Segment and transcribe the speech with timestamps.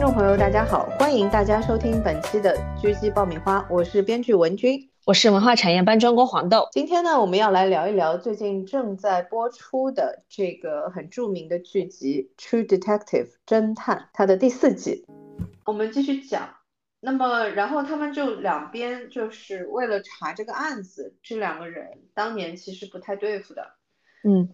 [0.00, 6.66] 听众朋友，大家好，欢迎大家收听本期的狙击爆米花，我是编剧文君，我是文化产业班专攻黄豆。
[6.72, 15.04] 今天呢，我们要来聊一聊最近正在播出的这个很著名的剧集《True Detective》侦探，它的第四季。
[15.66, 16.48] 我们继续讲，
[17.00, 23.66] 那么然后他们就两边就是为了查这个案子，这两个人当年其实不太对付的，
[24.24, 24.48] 嗯。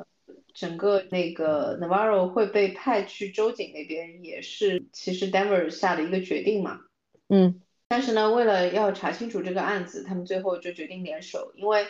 [0.56, 6.80] 整个那个 Navarro 会被派去州警那边，也是其实 Denver 下的一个决定嘛。
[7.28, 11.86] 嗯，但是呢，为了要查清楚这个案子，他们最后就决定联手，因为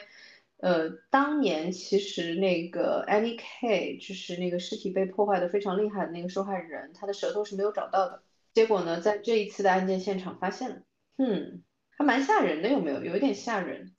[0.56, 8.23] 呃，当年其实那个 Annie K 就是那个尸体被破坏的非常厉害的那个受害人，他的舌头是没有找到的。
[8.53, 10.77] 结果呢，在这一次的案件现场发现了，
[11.19, 11.62] 嗯，
[11.97, 13.05] 还蛮吓人的，有没有？
[13.05, 13.95] 有一点吓人。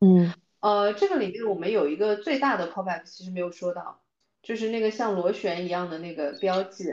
[0.00, 4.00] 嗯，呃，这个里面我们有一个最大的 callback，其实没有说到。
[4.42, 6.84] 就是那个像螺旋一样的那个标记，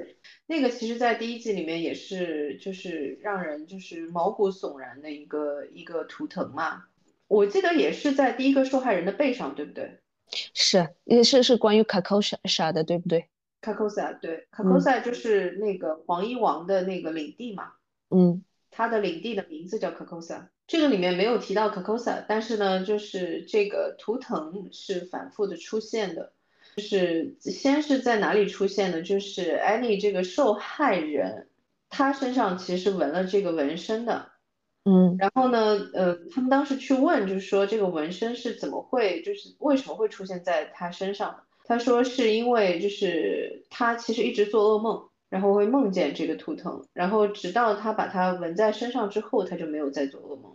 [0.48, 6.86] 那个其实，在第一季里面也是，就是让人就是毛骨悚然的一个一个图腾嘛。
[7.28, 10.00] 我记得也是在第一个受害人的背上，对不对？
[10.54, 13.30] 是，也是是关于卡科萨的，对不对？
[13.62, 17.72] 卡科萨，对，卡科萨就是那个黄衣王的那个领地嘛。
[18.10, 20.52] 嗯，他的领地的名字叫卡科萨。
[20.68, 26.34] 这个里面没有提到卡科萨，但是呢，就是这个图腾是反复的出现的。
[26.76, 29.02] 就是先是在哪里出现的？
[29.02, 31.48] 就是安妮这个受害人，
[31.90, 34.30] 她身上其实纹了这个纹身的，
[34.84, 41.44] 嗯，然后呢，呃，他们当时去问，就是说这个纹身是怎么会，就是为什么会出现在她身上？
[41.68, 50.44] 他说是因为就是他其实一直做噩梦，然后会梦见这个图腾，然后直到他把它纹在身上之后，他就没有再做噩梦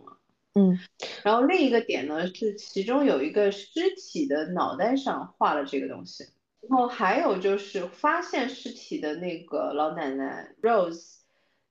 [0.53, 0.77] 嗯，
[1.23, 6.25] 然后另一个点呢是，其中有一个尸体的脑袋上画了这个东西，
[6.67, 11.19] 然后还有就是发现尸体的那个老奶奶 Rose，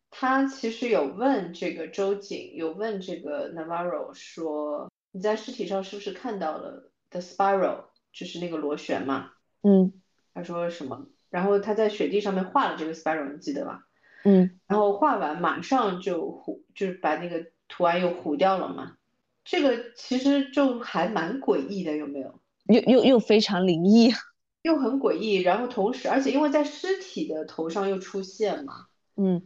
[0.09, 9.33] 她其实有问这个周瑾，有问这个 Navarro 说，你在尸体上是不是看到了 the spiral，就是那个螺旋嘛？
[9.63, 9.93] 嗯，
[10.33, 11.07] 他说什么？
[11.29, 13.83] 然后他在雪地上面画了这个 spiral，你记得吧？
[14.25, 16.43] 嗯，然后画完马上就
[16.75, 17.45] 就是把那个。
[17.71, 18.97] 图案又糊掉了嘛？
[19.43, 22.39] 这个其实就还蛮诡异的，有没有？
[22.67, 24.13] 又又又非常灵异，
[24.63, 25.37] 又很诡异。
[25.37, 28.87] 然后同时，而且因为在尸体的头上又出现嘛，
[29.17, 29.43] 嗯，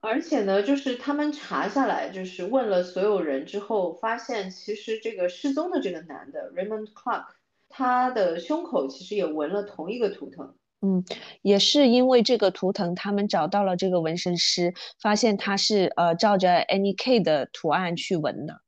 [0.00, 7.26] 而且呢，就是他们查下来，就是问了所有人之后，发现其实这个失踪的这个男的 Raymond Clark，
[7.68, 10.54] 他的胸口其实也纹了同一个图腾。
[10.80, 11.04] 嗯，
[11.42, 14.72] 也是因为这个图腾，他们找到了这个纹身师，
[15.02, 18.60] 发现他是呃照着 Annie K 的图案去纹的。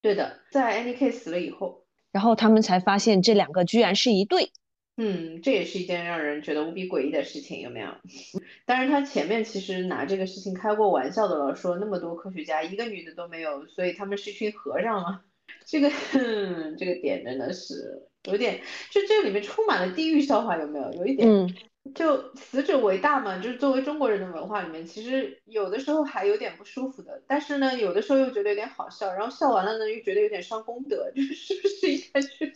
[0.00, 4.52] 对的，在 Annie K 死了以后，然后他们才发现这两个居然是一对。
[4.98, 7.88] 嗯，这也是一件让人觉得无比诡异的事情，有没有？
[8.64, 15.20] 当然，他前面其实拿这个事情开过玩笑的了，说那么多科学家，一个女的都没有，所以他们是一群和尚吗？
[15.66, 15.90] 这个
[16.78, 18.08] 这个点真的是。
[18.26, 18.60] 有点，
[18.90, 20.92] 就这里面充满了地狱笑话，有没有？
[20.92, 21.54] 有一点，
[21.94, 32.52] 就死者为大嘛，就是作为中国人的文化里面，其实有的时候还有点不舒服的，但是呢，有的时候又觉得有点好笑，然后笑完了呢，又觉得有点伤功德， 就是是不是应该去？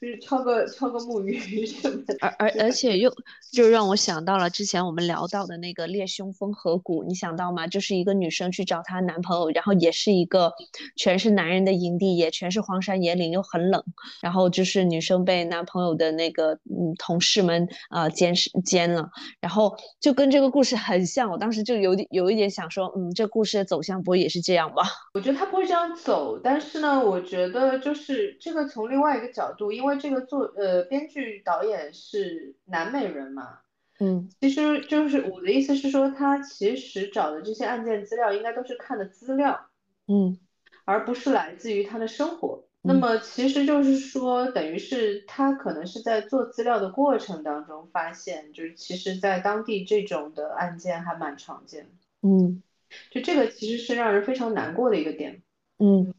[0.00, 3.12] 就是敲个敲个木鱼什么的，而而而且又
[3.52, 7.66] 就让我想到了之前我们聊到的那个猎凶风河谷，你想到吗？
[7.66, 10.52] 就是一个女生去找她男朋友，然后也是一个
[10.96, 13.82] 全是男人的营地，也全是荒山野岭，又很冷，
[14.22, 19.10] 然后就是女生被男朋友的那个嗯同事们啊监视奸了，
[19.40, 24.82] 然后就跟这个故事很像，我当时就有点有一点想说，嗯，这故事的走向不会也是这样吧？
[25.14, 29.65] 我觉得他不会这样走，但是呢，我觉得就是这个从另外一个角度。
[29.72, 33.60] 因为这个作呃编剧导演是南美人嘛，
[33.98, 39.68] 嗯，其实就是我的意思是说，他其实找的这些案件资料应该都是看的资料，
[40.08, 40.38] 嗯，
[40.84, 42.64] 而不是来自于他的生活。
[42.82, 51.90] 那么其实就是说，等于是他可能是在做资料的过程当中发现，就是其实在当地这种的案件还蛮常见的，
[52.28, 52.62] 嗯，
[53.10, 55.42] 就这个其实是让人非常难过的一个点，
[55.78, 56.14] 嗯。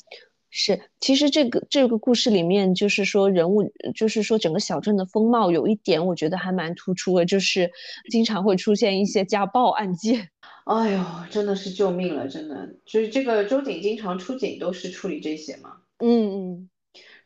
[0.50, 7.70] 是，其实这个这个故事里面，就是说人物，就是说整个小镇的风貌，有一点我觉得还蛮突出的，就是
[8.10, 10.30] 经常会出现一些家暴案件。
[10.66, 15.78] 哎呦，真的是救命了，真的，就是这个周警经常出警都是处理这些嘛。
[16.00, 16.70] 嗯嗯。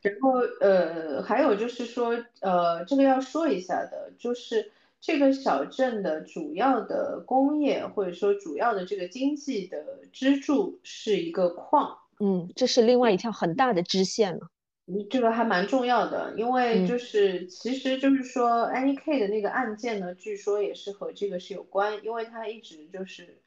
[0.01, 11.97] 然后呃，还有就是说，呃，这个要说一下的，就是这个小镇的主要的工业或者说主要的这个经济的支柱是一个矿。
[12.21, 14.49] 嗯，这是另外一条很大的支线了。
[14.85, 23.41] 嗯，这个还蛮重要的，因为就是，其实就是说，Annie K 的那个案件呢，据说也是和这个是有关，因为他一直就是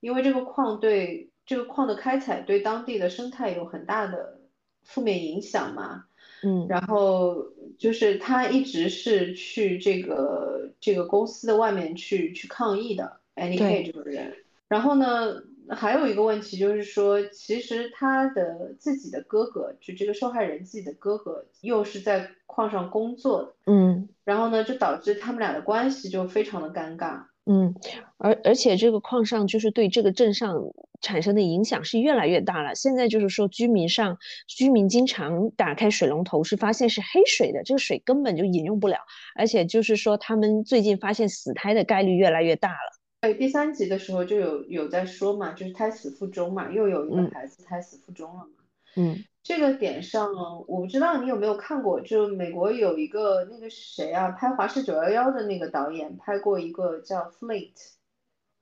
[0.00, 4.40] 因为这个矿对这个矿的开采对当地的生态有很大的
[4.82, 6.04] 负面影响嘛。
[6.42, 7.36] 嗯，然后
[7.78, 14.34] 就是他一直是去这个这个公司的外面去去抗议的，Annie K 这个人。
[14.68, 27.22] 然后呢，还有一个问题就是说，其实他的自己的哥哥，就这个受害人自己的哥哥，又是在矿上工作的，嗯，然后呢，就导致他们俩的关系就非常的尴尬。
[27.46, 27.74] 嗯，
[28.16, 30.54] 而而且这个矿上就是对这个镇上
[31.02, 32.74] 产生的影响是越来越大了。
[32.74, 38.98] 现在就是说居民上居民经常打开水龙头是发现是黑水的，这个水根本就饮用不了。
[39.36, 43.03] 而且就是说他们最近发现死胎的概率越来越大了。
[43.24, 48.50] 对，第三集的时候就有有在说嘛，就是胎死腹中嘛，又有一个孩子胎死腹中了嘛。
[48.96, 49.24] 嗯。
[49.42, 50.32] 这个点上，
[50.66, 57.72] 我不知道你有没有看过，就美国有一个那个谁啊，拍《华氏九幺幺》的那个导演拍过一个叫《Fleet》，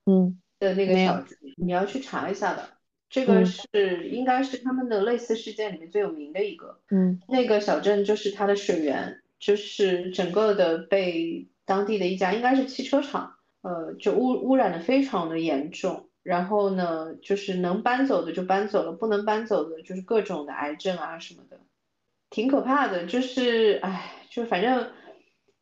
[0.06, 2.68] 嗯，的那个小剧，你要去查一下的。
[3.08, 6.80] 这个是应该是他们的类似事件里面最有名的一个。
[6.90, 16.08] 嗯，那个小镇就是它的水源，就是整个的被当地的一家应该是汽车厂，呃，就污污染的非常的严重。
[16.22, 21.58] 然后呢，就是能搬走的就搬走了，不能搬走的就是各种的癌症啊什么的，
[22.30, 23.06] 挺可怕的。
[23.06, 24.88] 就是，哎，就反正，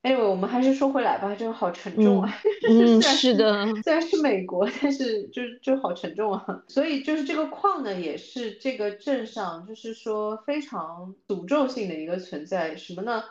[0.03, 2.31] 哎，我们还是说回来吧，这个好沉重啊。
[2.69, 6.63] 嗯， 是的，虽然是美国，但是就就好沉重啊。
[6.69, 12.77] 所以就是这个矿呢，也是这个镇上就是说非常诅咒性的一个存在。
[12.77, 13.25] 什么呢？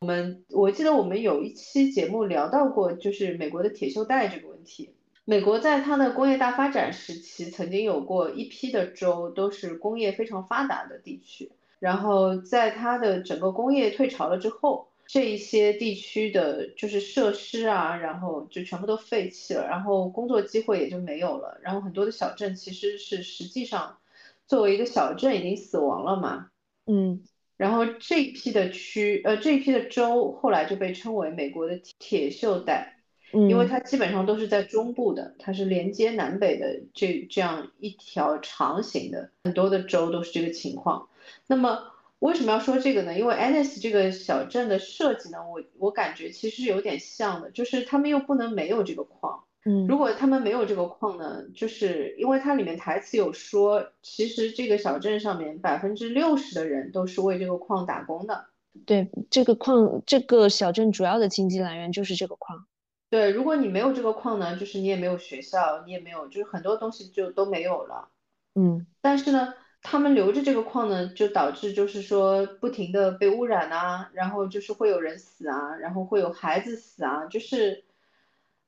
[0.00, 4.90] 我们我记得我们有一期节目聊到过，就是美国的铁锈带这个问题。
[5.24, 11.50] 美国在它的工业大发展时期，曾经有过一批的州都是工业非常发达的地区，
[11.80, 23.98] 然后在它的整个工业退潮了之后，这一些地区的就是设施啊，然后就全部都废弃了，然后工作机会也就没有了，然后很多的小镇其实是实际上
[24.46, 26.50] 作为一个小镇已经死亡了嘛，
[26.86, 27.24] 嗯，
[27.56, 32.92] 然后这一批的区，呃，这一批的州后来就被称为美国的铁锈带。
[33.32, 41.08] 因为它基本上都是在中部的，它是连接南北的这这样一条长形的，很多的州都是这个情况。
[41.48, 43.18] 那么为什么要说这个呢？
[43.18, 49.42] 因为 Annis 这个小镇的设计呢，我我感觉其实有点像的，就是他们又不能没有这个矿。
[49.68, 58.46] 嗯，如果他们没有这个矿呢，就是因为它里面台词有说，其实这个小镇上面百分之六十的人都是为这个矿打工的。
[58.86, 62.66] 对，这个矿，这个小镇主要的经济来源就是这个矿。
[63.10, 68.08] 对，如果你没有这个矿呢，就是你也没有学校，你也没有，就是很多东西就都没有了。
[68.54, 77.84] 嗯，但是呢，他们留着这个矿呢，就导致就是说不停的被污染啊，然后就是会有人死啊，然后会有孩子死啊，就是，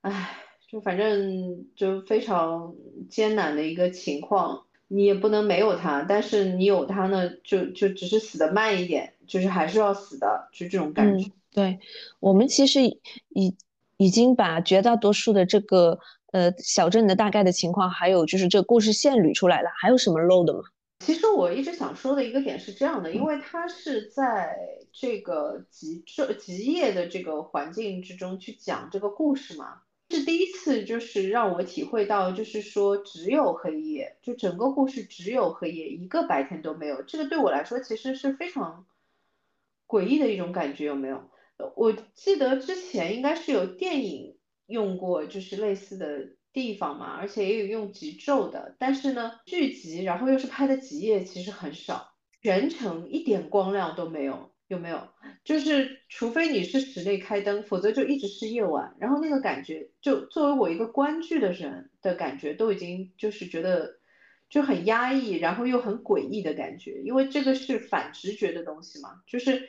[0.00, 0.36] 唉，
[0.68, 2.74] 就反正就非常
[3.10, 4.66] 艰难的一个情况。
[4.86, 11.30] 你也不能没有他，但是你有他呢，就就只是死的慢一点，就是还是要死的，就这种感觉。
[11.50, 11.78] 对
[12.20, 13.56] 我们其实已。
[14.00, 15.98] 已经把绝大多数的这个
[16.30, 20.60] 呃小镇的大概的情况，还有就是这故事线捋出来了，还有什么漏的吗？
[21.04, 24.56] 其实我一直想说的一个点是这样的，因为它是在
[24.92, 38.86] 这个极昼极夜的这个环境之中去讲这个故事嘛，是第一次就是让我体会到，就是说只有黑夜，就整个故事只有黑夜，一个白天都没有，这个对我来说其实是非常
[39.86, 41.30] 诡异的一种感觉，有没有？
[41.76, 55.08] 我记得之前应该是有电影用过，就是类似的地方嘛，而且也有用极昼的，但是呢，剧集然后又是拍的极夜，其实很少，全程一点光亮都没有，有没有？
[55.44, 63.96] 就是除非你是室内开灯，否则就一直是夜晚，然后那个感觉，就作为我一个观剧的人的感觉，都已经就是觉得
[64.48, 69.68] 就很压抑，然后又很诡异的感觉，因为这个是反直觉的东西嘛，就是。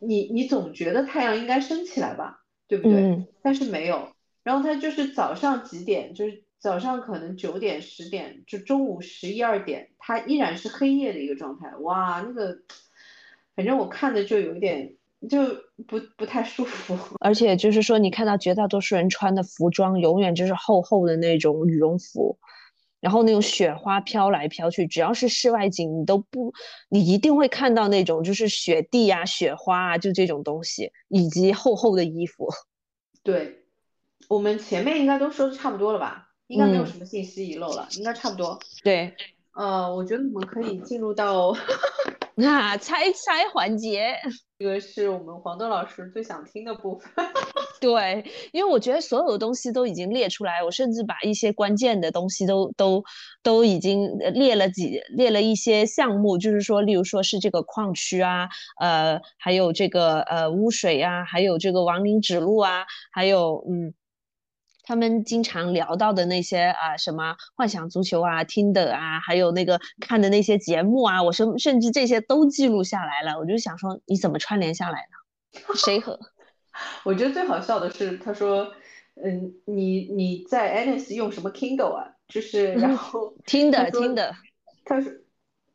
[0.00, 3.26] 你你总觉得太阳应该升起来吧，对不对？
[3.42, 4.12] 但是没有，
[4.44, 11.74] 然后它就是早上几点，就是早上可能九点十点，就中午十一二点，它依然是黑夜的一个状态。
[11.78, 12.58] 哇，那个，
[13.58, 14.94] 反正我看的就有一点
[15.28, 15.44] 就
[15.88, 16.96] 不不太舒服。
[17.18, 22.38] 而且就是说，你看到绝大多数人穿的服装，永远就是厚厚的那种羽绒服。
[23.00, 26.52] 然后那种雪花飘来飘去，只要是室外景，你都不，
[26.88, 32.48] 你一定会看到那种就是雪地啊、雪花啊，就这种东西，以及厚厚的衣服。
[33.24, 33.64] 对，
[34.28, 36.28] 我们前面应该都说的差不多了吧？
[36.46, 38.56] 应该没有什么信息遗漏了，应该差不多。
[38.84, 39.12] 对，
[39.58, 41.52] 呃，我觉得我们可以进入到
[42.46, 44.14] 啊猜猜环节，
[44.56, 47.10] 这个是我们黄豆老师最想听的部分。
[47.80, 53.02] 对，因为我觉得所有的东西都已经列出来，我甚至把一些关键的东西都都
[53.42, 58.48] 都已经列了几列了一些项目，就是说，例如说是这个矿区啊，
[58.80, 63.92] 呃，还有这个呃污水啊，还有这个亡灵指路啊，还有嗯。
[64.88, 73.38] 他们经常聊到的那些啊，什么幻想足球啊、听的啊，还有那个看的那些节目啊，我甚甚至这些都记录下来了。
[73.38, 75.74] 我就想说，你怎么串联下来呢？
[75.74, 76.18] 谁和？
[77.04, 78.72] 我觉得最好笑的是，他说，
[79.22, 82.08] 嗯，你你在 a n i s 用什么 Kindle 啊？
[82.26, 84.34] 就是然后听的听的。
[84.86, 85.12] 他说，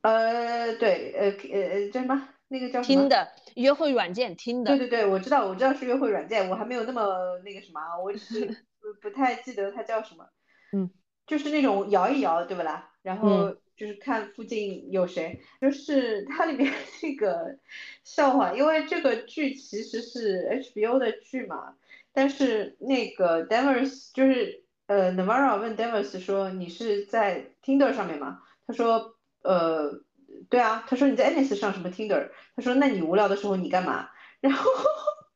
[0.02, 2.30] 呃，对，呃呃叫什么？
[2.48, 4.76] 那个叫听的约会软件，听的。
[4.76, 7.04] 对对对，我知道，我知道是约会软件，我还没有那么
[7.46, 8.66] 那个什么，我只是。
[9.02, 10.26] 不太记得它叫什么，
[10.74, 10.90] 嗯，
[11.28, 12.90] 就是那种摇一摇，对不啦？
[13.02, 17.58] 然后就是看附近有谁，就是它里面那个
[18.04, 21.76] 笑话，因为这个剧其实是 HBO 的剧嘛，
[22.14, 28.42] 但是那个 Devers 就是呃 Navarro 问 Devers 说你是在 Tinder 上面吗？
[28.66, 30.02] 他说呃
[30.50, 32.30] 对啊，他说你在 a n i s 上什么 Tinder？
[32.56, 34.10] 他说那你无聊的时候你干嘛？
[34.42, 34.70] 然后。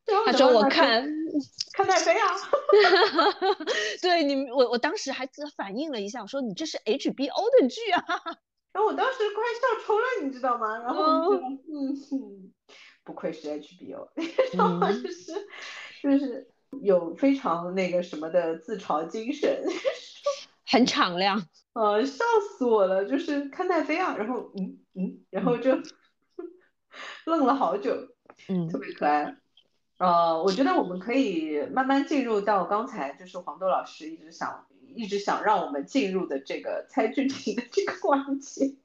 [0.26, 1.06] 他说我看
[1.74, 2.28] 看奈飞啊，
[4.02, 8.04] 对你我我当时还反应了一下，我说你这是 HBO 的剧啊，
[8.74, 10.78] 然后我当时快笑抽了，你知道吗？
[10.80, 11.40] 然后
[11.72, 12.54] 嗯，
[13.04, 14.08] 不愧是 HBO，
[14.58, 15.48] 然后就是
[16.04, 16.50] 就是
[16.82, 19.64] 有非常那个什么的自嘲精神，
[20.66, 22.24] 很敞亮，呃，笑
[22.58, 25.78] 死我了，就是看奈飞啊，然后嗯嗯，然后就
[27.26, 27.96] 愣了好久，
[28.50, 29.36] 嗯，特别可爱。
[29.98, 38.76] 呃，我觉得我们可以慢慢进入到刚才就是黄豆老师一直想一直想让我们进入的这个猜剧情的这个 环节。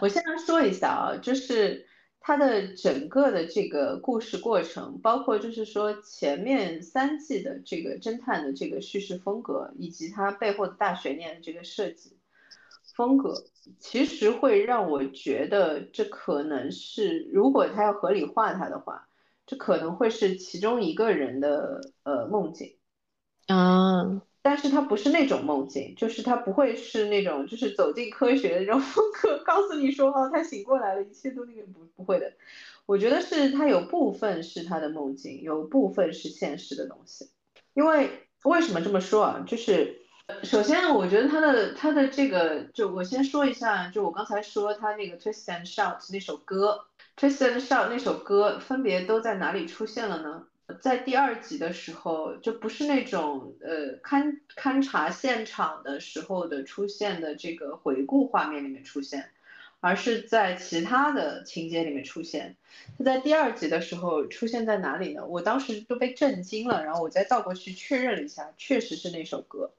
[0.00, 1.89] 我先来说一下啊，就是。
[2.20, 12.18] 它的整个的这个故事过程，包括就是说前面三季的这个侦探的这个叙事风格，以及它背后的大悬念的这个设计
[12.94, 13.44] 风格，
[13.78, 19.08] 其实会让我觉得这可能是，如果他要合理化它的话，
[19.46, 22.76] 这可能会是其中一个人的呃梦境
[23.46, 24.22] 啊。
[24.42, 32.32] 但是它不是那种梦境，就是它不会是那种就是走进科学的那种风格， 告诉你说哦，他醒过来了，一切都那个不不会的。
[32.86, 37.30] 我觉得是它有部分是他的梦境，有部分是现实的东西。
[37.74, 39.44] 因为为什么这么说啊？
[39.46, 40.00] 就是
[40.42, 50.46] 首先我觉得他的他的这个，就我先说一下，就我刚才说他那个 Twist and Shout 那首歌，Twist and Shout 那首歌分别都在哪里出现了呢？
[50.74, 59.30] 在第二集的时候，就不是那种呃勘勘察现场的时候的出现的这个回顾画面里面出现，
[59.80, 62.56] 而是在其他的情节里面出现。
[62.98, 65.26] 他在第二集的时候出现在哪里呢？
[65.26, 69.72] 我当时都被震惊了，然后我再倒过去确认了一下，确实是那首歌。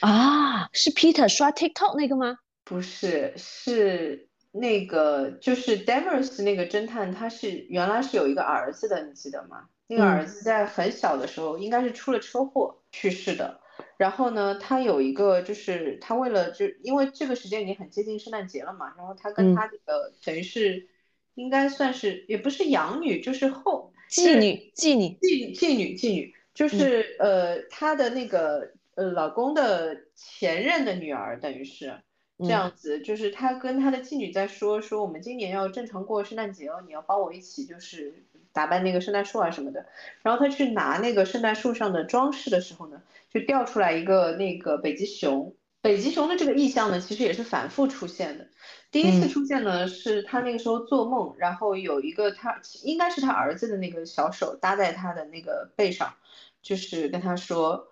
[0.00, 2.38] 啊，是 Peter 刷 TikTok 那个吗？
[2.64, 9.68] 不是，是那个就是 Devers 那个侦探，他是原来是有一个儿子的，你记得吗？
[9.86, 13.60] 那个儿子在很小的时候应该是出了车祸去世的，
[13.98, 20.88] 然后呢，他有一个就是他为了就因为这个时间已经很接近圣诞节了嘛，然后他跟他那个等于是
[21.34, 25.18] 应该算是也不是养女，就是后妓女妓女。
[25.20, 32.00] 妓妓女妓女，就是呃他的那个呃老公的前任的女儿，等于是
[32.38, 38.24] 这样子，就是他跟他的妓女在说说我们今年要正常过圣诞节哦，你要帮我一起就是。
[38.54, 39.84] 打扮那个圣诞树啊什么的，
[40.22, 45.54] 然后他去拿那个圣诞树上的装饰的时候呢，就掉出来一个那个北极熊。
[45.82, 48.46] 北极熊的这个意象呢，其实也是反复出现的。
[48.90, 56.14] 第一次出现呢，是他那个时候做梦，然后有一个他应该是他儿子的那个小手搭在他的那个背上，
[56.62, 57.88] 就是跟他说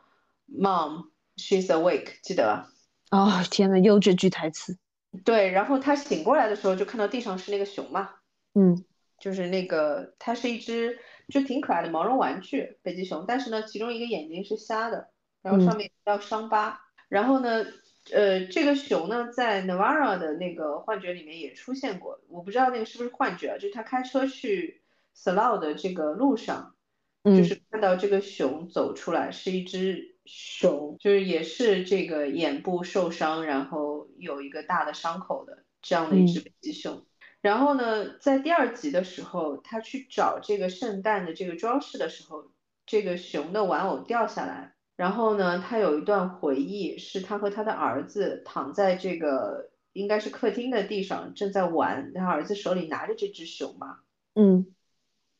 [0.50, 2.70] ，Mom, she's awake，记得吧？
[3.10, 4.78] 哦，天呐，又这句台词。
[5.24, 8.08] 对，然后他醒过来的时候，就看到地上是那个熊嘛。
[8.54, 8.82] 嗯。
[9.22, 10.98] 就是那个，它是一只
[11.28, 15.10] 就挺可爱的毛绒玩具北极熊，但是呢，其中一个眼睛是瞎的，
[15.42, 16.80] 然后上面叫伤疤。
[17.08, 17.64] 然后呢，
[18.10, 24.82] 呃，这个熊呢，在 Navara 的那个幻觉里面也出现过，我不知道那个是不是幻觉，就是他开车去
[25.16, 26.74] Slough 的这个路上，
[27.22, 37.06] 就是看到这个熊走出来，是一只熊，就是也是这个眼部受伤，然后有一个大的伤口的这样的一只北极熊。
[37.42, 42.44] 然后呢，在第二集的时候，他去找这个圣诞的这个装饰的时候，
[42.86, 53.98] 这个熊的玩偶掉下来，然后呢，他有一段回忆，是他和他的儿子躺在这个应该是客厅的地上正在玩，他儿子手里拿着这只熊嘛。
[54.34, 54.66] 嗯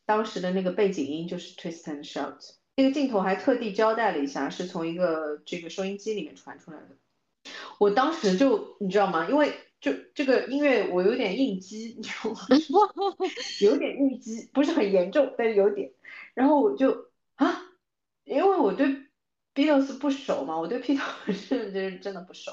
[0.05, 6.97] 当时的那个背景音就是 twist and shout，那个镜头还特地交代了一下，是从一个这个收音机里面传出来的。
[7.79, 9.31] 我当时就你知道吗？
[9.31, 12.39] 因为就这个音乐我有点应激，你知道吗？
[13.61, 15.91] 有点应激，不是很严重，但是有点。
[16.35, 17.65] 然后我就啊，
[18.23, 19.09] 因为我对
[19.53, 22.53] Beatles 不熟嘛，我对披头士就是真的不熟。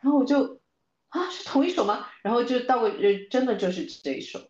[0.00, 0.60] 然后我就
[1.08, 2.08] 啊，是同一首吗？
[2.22, 4.40] 然后就到个呃，真的就是这一首。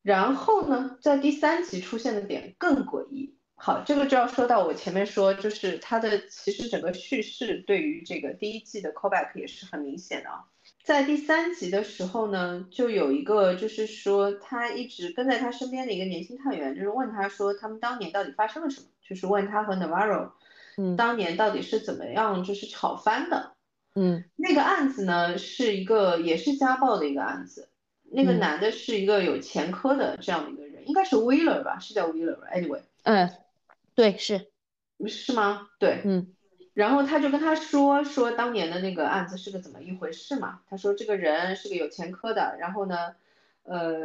[0.00, 3.34] 然后呢，在第三集出现的点更诡异。
[3.56, 10.44] 好，这个就要说到我前面说，就是它的其实整个叙事对于这个第一季的 callback 也是很明显的啊。
[10.84, 20.32] 在第三集的时候呢，就有一个就是说他一直跟在他身边的一个年轻探员，就是问他说他们当年到底发生了什么，就是问他和 Navarro，
[20.76, 20.94] 嗯。
[20.94, 23.54] 当年到底是怎么样就是吵翻的。
[23.94, 24.22] 嗯。
[24.36, 27.70] 那个案子呢是一个也是家暴的一个案子，
[28.10, 28.38] 那个嗯。
[28.38, 33.30] 男的是一个有前科的这样的一个人，应该是 Wheeler 吧，是叫 Wheeler，anyway，嗯，
[33.94, 34.50] 对，是，
[35.08, 35.66] 是吗？
[35.78, 36.34] 对，嗯
[36.74, 40.60] 然后他就跟他说说当年的那个案子是个怎么一回事嘛？
[40.68, 43.14] 他说这个人是个有前科的，然后呢，
[43.62, 44.02] 呃，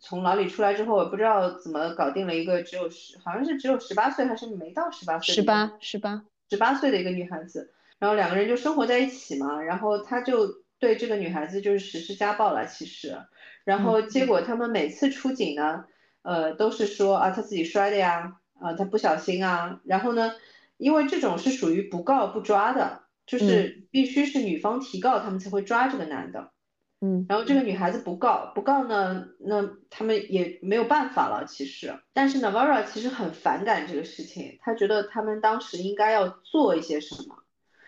[0.00, 13.16] 从牢里出来之后，不知道怎么搞定了一个只有十，好像是只有十八岁还是没到十八岁，十八十八，十八岁的一个女孩子，然后两个人就生活在一起嘛，然后他就对这个女孩子就是实施家暴了，其实，
[13.64, 15.84] 然后结果他们每次出警呢，
[16.22, 20.32] 呃，都是说啊他自己摔的呀，啊他不小心啊，然后呢，
[20.78, 26.52] 因为这种是属于不告不抓的，就是必须是女方提告他们才会抓这个男的。
[27.00, 31.94] 嗯然后这个女孩子不告，不告呢，那他们也没有办法了，其实。
[32.12, 37.36] 但是 Navarra 其实很反感这个事情，他觉得他们当时应该要做一些什么，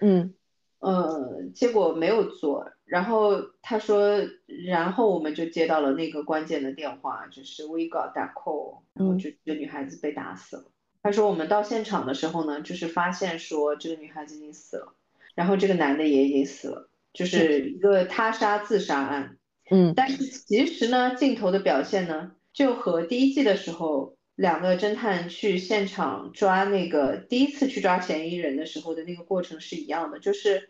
[0.01, 0.35] 嗯
[0.79, 2.71] 呃，结果没有做。
[2.85, 10.70] 然后他说，然后我们就接到了那个关键的电话，就是 We got that call，然后嗯就这个女孩子被打死了。
[11.03, 14.95] 他说我们到现场的时候呢，就是发现说这个女孩子已经死了，
[15.35, 19.37] 然后这个男的也已经死了，就是一个他杀自杀案。
[19.71, 30.69] 嗯但是其实呢，镜头的表现呢，就和第一季的时候，两个侦探去现场抓那个第一次去抓嫌疑人的时候的那个过程是一样的，就是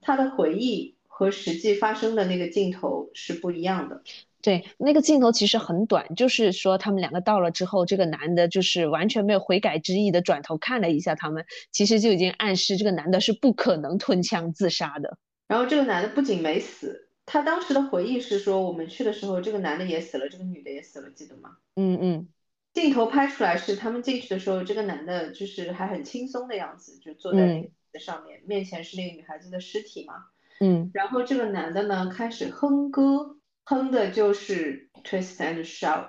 [0.00, 4.02] 他的回忆和实际发生的那个镜头是不一样的。
[4.40, 15.18] 对，那个镜头其实很短，就是说他们两个到了之后，这个男的就是完全没有悔改之意的转头看了一下他们，其实就已经暗示这个男的是不可能吞枪自杀的。
[15.48, 21.56] 然后这个男的不仅没死，他当时的回忆是说，我们去的时候，这个男的也死了，这个女的也死了，记得吗？
[21.74, 22.28] 嗯嗯
[22.74, 30.14] 镜头拍出来是他们进去的时候，这个男的就是还很轻松的样子，就坐在那嗯个上面，面前是那个女孩子的尸体嘛。
[30.60, 33.37] 嗯然后这个男的呢开始哼歌，
[33.68, 36.08] 哼的就是 twist and shout。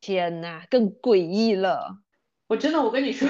[0.00, 1.98] 天呐，更诡异了。
[2.46, 3.28] 我真的，我跟你说，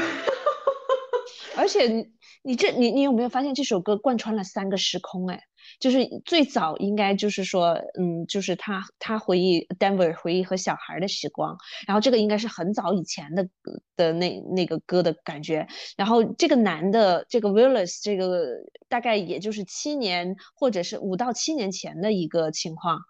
[1.57, 2.07] 而且你
[2.43, 5.27] 你这你你有没有发现这首歌贯穿了三个时空？
[5.31, 5.41] 哎，
[5.79, 13.49] 就是最早应该就是说，嗯，就是他他回忆 Denver 回忆和小孩的时光，然后这个应该是很早以前的
[13.97, 15.67] 的那那个歌的感觉，
[15.97, 18.59] 然后这个男的这个 Willis 这个
[18.91, 23.01] 大概也就是七年或者是五到七年前的一个情况，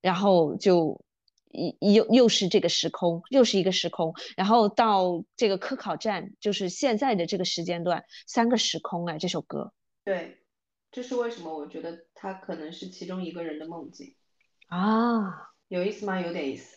[0.00, 1.00] 然后就。
[1.50, 9.72] 一又又是这个时空，又是一个时空，然后到这个科考站，就是现在的这个时间段，三个时空哎，这首歌
[10.04, 10.36] 对，
[10.92, 11.56] 这是为什么？
[11.56, 14.14] 我觉得它可能是其中一个人的梦境，
[14.66, 16.20] 啊，有意思吗？
[16.20, 16.76] 有点意思。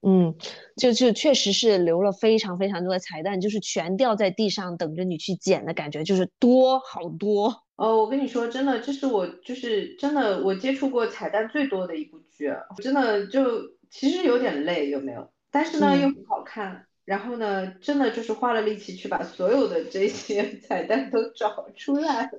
[0.00, 0.34] 嗯，
[0.78, 7.64] 就就确实是留了非常非常多的彩蛋，就是全掉在地上等着你去捡的感觉，就是多好多。
[7.76, 13.42] 哦，我跟你说，真的，这是我就是真的我接触过彩蛋最多的一部剧，真的就
[13.90, 15.30] 其实有点累，有没有？
[15.50, 16.86] 但是呢，嗯又很好看。
[17.04, 22.30] 然后呢，真的就是花了力气去把所有的这些 彩蛋都找出来了。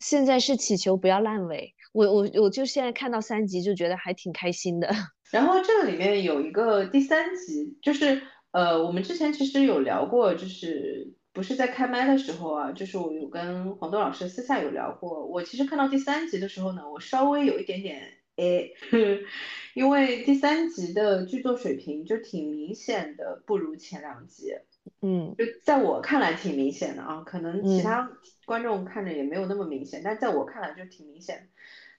[0.00, 4.90] 现在是祈求不要烂尾，我我我就现在看到三集就觉得还挺开心的。
[5.30, 15.24] 然后这个里面有一个第三集，就是呃，我们之前其实有聊过，就是不是在开麦的时候啊，就是我有跟黄豆老师私下有聊过。
[15.24, 18.02] 我其实看到第三集的时候呢，我稍微有一点点
[18.36, 18.74] 诶，
[19.74, 24.54] 因为第三集的剧作水平就挺明显的不如前两集。
[25.02, 28.12] 嗯就在我看来挺明显的啊，可能其嗯他
[28.44, 31.48] 观众看着也没有那么明显，但在我看来就挺明显。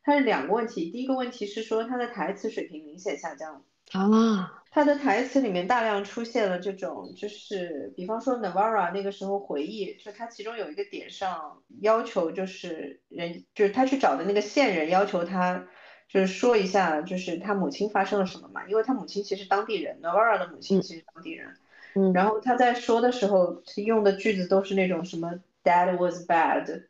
[0.03, 15.67] 它是两个问题，第一个问题是说它的台词水平明显下降，啊，它的台词里面大量出现了这种，就是比方说 Navara 那个时候回忆，就他其中有一个点上要求就是人，就是他去找的那个线人要求他。
[16.09, 21.55] 就是说一下，就是他母亲发生了什么嘛，因为他母亲其实当地人，Novara 的母亲其实当地人，
[21.95, 22.13] 嗯。
[22.13, 26.85] 然后他在说的时候用的句子都是那种什么 Dad was bad，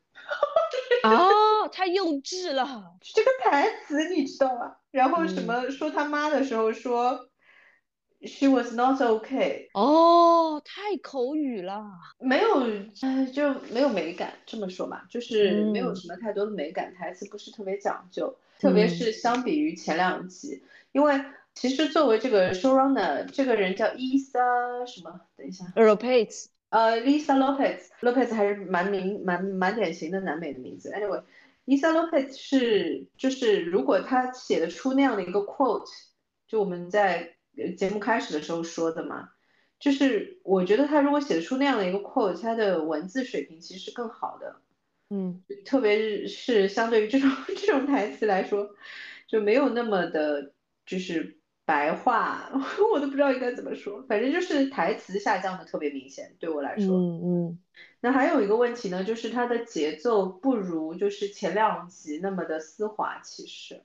[1.03, 4.75] 哦，太幼稚了， 这个台词你知道吗？
[4.91, 5.45] 然后什嗯。
[5.45, 7.29] 么说他妈的时候说
[8.21, 11.83] She was not okay，哦，太口语了，
[12.19, 12.61] 没有，
[13.01, 15.95] 哎，就没有美感，这么说吧，就是没有嗯。
[15.95, 21.21] 什么太多的美感，台词不是特别讲究，特别嗯是相比于前两集，因为
[21.53, 25.21] 其实作为这个 showrunner，这个人叫 Isa 什么？
[25.35, 25.65] 等一下。
[25.75, 30.91] Europates，呃，Lisa Lopez，Lopez 还是蛮名蛮蛮典型的南美的名字。
[30.91, 35.89] Anyway，Lisa Lopez 是就是如果他写得出那样的一个 quote，
[36.47, 39.29] 就我们在呃节目开始的时候说的嘛，
[39.79, 44.57] 就是我觉得他如果写得出那样的一个 quote，他的文字水平其实是更好的，
[45.09, 48.69] 嗯特别是相对于这种 这种台词来说，
[49.27, 50.53] 就没有那么的，
[50.85, 52.51] 就是白话，
[52.93, 56.97] 我都不知道应该怎么说，反正就是台词下降的特别明显，对我来说。
[56.97, 57.59] 嗯嗯
[58.01, 63.19] 那还有一个问题呢，就是它的节奏不如就是前两集那么的丝滑。
[63.23, 63.83] 其实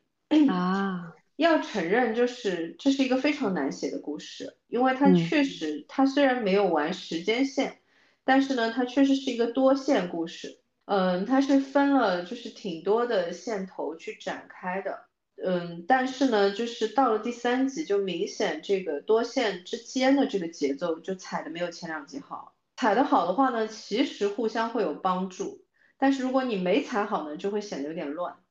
[0.49, 7.79] 啊，要承认，就是这是一个非常难写的故事，因为它嗯确实，它虽然没有玩时间线，
[8.25, 10.62] 但是呢，它确实是一个多线故事。
[10.95, 15.07] 嗯，它是分了就是挺多的线头去展开的。
[15.43, 22.55] 嗯，但是呢，就是到了第三集，就明显这个多线之间的这个节奏就踩的没有前两集好。
[22.77, 25.65] 踩得好的话呢，其实互相会有帮助，
[25.97, 28.42] 但是如果你没踩好呢，就会显得有点乱。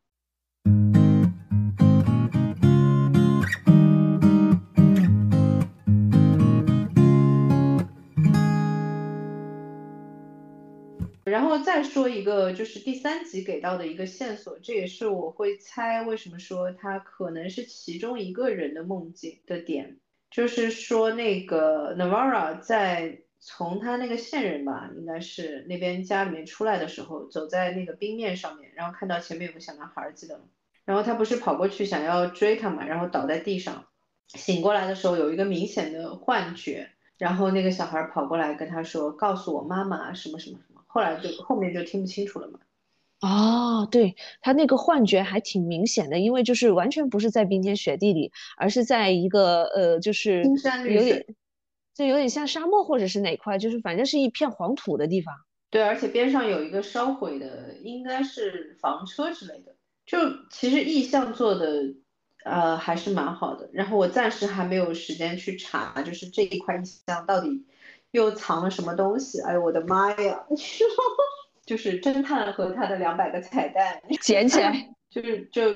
[11.32, 19.98] 然后再说一个，就是第三集给到的一个线索，这也是我会猜为什么说他可能是其中一个人的梦境的点，
[20.30, 30.44] 就是说那个 Navara 在从他那个线人吧，应该是那边家里面出来的时候，走在那个冰面上面，然后看到前面有个小男孩，记得吗？
[30.84, 33.86] 然后他不是跑过去想要追他嘛，然后倒在地上，
[34.28, 40.60] 醒过来的时候有一个明显的幻觉，然后那个小孩跑过来跟他说：“告诉我妈妈什么什么。”
[40.92, 42.60] 后来就后面就听不清楚了嘛。
[43.22, 50.44] 哦，对，他那个幻觉还挺明显的，因为就是完全不是在冰天雪地里，而是在一个呃，就是
[50.90, 51.24] 有点，
[51.94, 55.36] 就有点像沙漠或者是哪块，就是反正是一片黄土的地方。
[55.70, 59.76] 对，而且边上有一个烧毁的，应该是房车之类的。
[60.06, 60.18] 就
[60.50, 61.94] 其实意象做的，
[62.44, 63.70] 呃，还是蛮好的。
[63.72, 67.66] 然后我暂时还没有时间去查，就是这一块意象到底
[68.12, 69.42] 又藏了什么东西。
[69.42, 70.44] 哎呦我的妈呀！
[71.66, 75.74] 就是侦探和他的两百个彩蛋，捡起来，就是就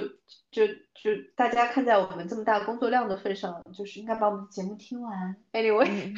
[0.49, 5.35] 就就大家看在我们这么大工作量的份上，就是应该把我们的节目听完。
[5.51, 6.15] Anyway，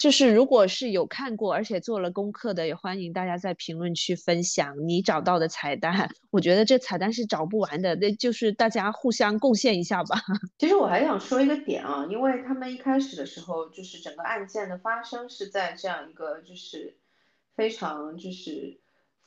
[0.00, 6.10] 就是如果是有看过而且做了功课的，也欢迎大家在评论区分享你找到的彩蛋。
[6.32, 10.20] 我觉得这彩蛋是找不完的，那就是大家互相贡献一下吧。
[10.58, 16.96] 其实我还想说一个点啊，因为他们一开始的时候，就是整个案件的发生是在这样一个就是
[17.54, 18.80] 非常就是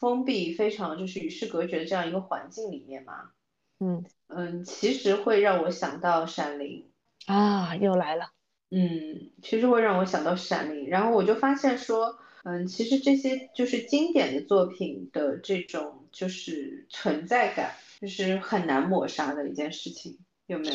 [0.04, 3.32] 封闭、非常就是与世隔绝的这样一个环境里面嘛。
[3.80, 6.92] 嗯嗯，其实会让我想到《闪灵》。
[7.34, 8.32] 啊，又来了。
[8.70, 20.74] 嗯，其实会让我想到《闪灵》，然后我就发现说，嗯，其实这些就是经典的作品的这种就是存在感，就是很难抹杀的一件事情，有没有？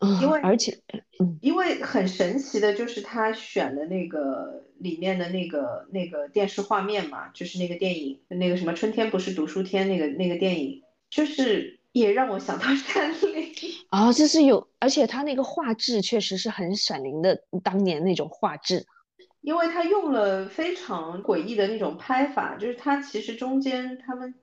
[0.00, 0.78] 嗯，因为而且，
[1.18, 13.52] 嗯因为很神奇的就是他选的那个里面的那个那个电视画面嘛，就是那个电影，那个什么春天不是读书天那个那个电影，就是也让我想到《闪灵》。
[13.88, 18.86] 啊，就是有，而且他那个画质确实是很闪灵的，当年那种画质。
[19.40, 24.34] 因为他用了非常诡异的那种拍法，就是他其实中间他们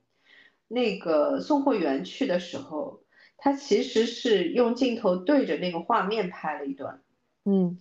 [0.67, 3.01] 那个送货员去的时候，
[3.45, 7.03] 他其实是用镜头对着那个画面拍了一段，
[7.43, 7.79] 嗯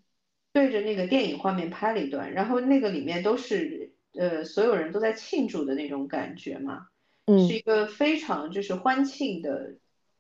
[0.53, 6.89] 对着那个电影画面拍了一段，然后那个里面都是呃所有人都在庆祝的那种感觉嘛，
[7.27, 9.77] 是嗯一个非常就是欢庆的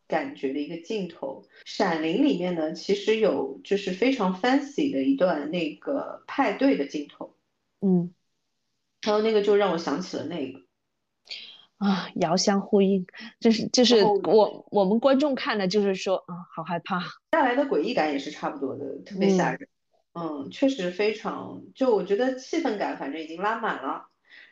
[0.08, 1.46] 感觉的一个镜头。
[1.66, 7.36] 闪灵里面呢，其实有就是非常 fancy 的一段那个派对的镜头。
[7.82, 8.14] 嗯
[9.02, 10.63] 然后那个就让我想起了那个，
[11.84, 13.06] 啊，遥相呼应，
[13.40, 17.02] 就是就是我我们观众看了就是说啊，好害怕。
[17.30, 19.68] 带来的诡异感也是差不多的，特别吓嗯人。
[20.14, 24.06] 嗯，确实非常，就我觉得气氛感反正已经拉满了。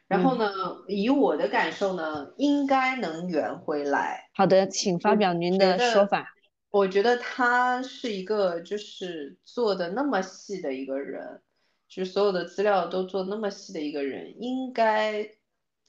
[0.08, 0.52] 然后嗯，呢，
[0.88, 4.28] 以我的感受呢，应该能圆回来。
[4.34, 6.28] 好的，请发表您，的说法。
[6.70, 11.40] 我觉得他是一个就是做的那么细的一个人，
[11.88, 15.26] 就是所有的资料都做那么细的一个人，应该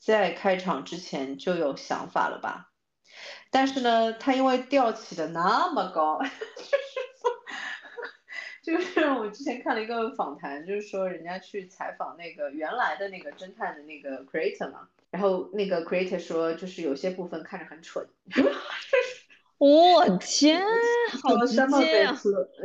[0.03, 2.71] 在开场之前就有想法了吧？
[3.49, 6.19] 但是呢，他因为吊起的那么高，
[8.61, 18.07] 就是，就是我之前看了一个访谈，就是说人家去采访那个原来的那个侦探的那个 creator 嘛，然后那个 creator 说，就是有些部分看着很蠢。
[19.59, 20.61] 我天，
[21.21, 22.13] 好说直接啊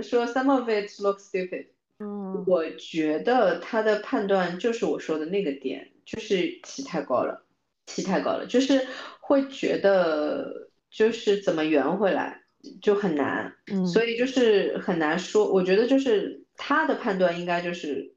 [0.03, 1.69] 说 some of it looks stupid。
[2.01, 7.45] 嗯我觉得他的判断就是我说的那个点，就是起太高了，
[7.87, 8.87] 起太高了，就是
[9.21, 12.41] 会觉得就是怎么圆回来
[12.81, 15.53] 就很难，嗯所以就是很难说。
[15.53, 18.15] 我觉得就是他的判断应该就是